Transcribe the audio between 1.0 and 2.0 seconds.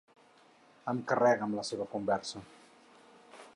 carrega amb la seva